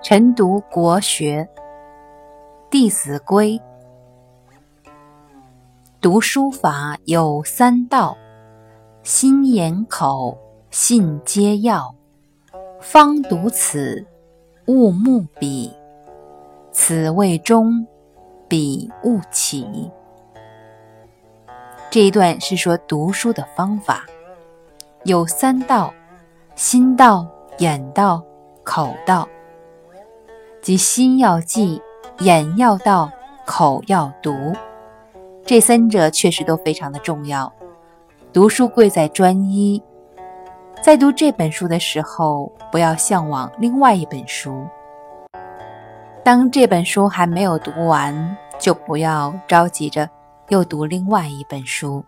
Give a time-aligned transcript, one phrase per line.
[0.00, 1.46] 晨读国学
[2.70, 3.60] 《弟子规》：
[6.00, 8.16] 读书法有三到，
[9.02, 10.38] 心眼口，
[10.70, 11.94] 信皆要。
[12.80, 14.06] 方读此，
[14.66, 15.70] 勿慕彼。
[16.72, 17.86] 此谓中，
[18.48, 19.90] 彼勿起。
[21.98, 24.06] 这一段是说读书的方法，
[25.02, 25.92] 有三道：
[26.54, 27.26] 心道、
[27.58, 28.22] 眼道、
[28.62, 29.28] 口道。
[30.62, 31.82] 即心要记，
[32.20, 33.10] 眼要到，
[33.44, 34.32] 口要读，
[35.44, 37.52] 这三者确实都非常的重要。
[38.32, 39.82] 读书贵在专一，
[40.80, 44.64] 在读这本书的时候，不要向往另外一本书。
[46.22, 50.08] 当这本书还没有读完，就不要着急着
[50.48, 52.04] 又读另外一本书。